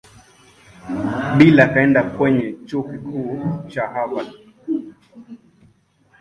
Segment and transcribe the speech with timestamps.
[1.37, 4.27] Bill akaenda kwenye Chuo Kikuu cha Harvard.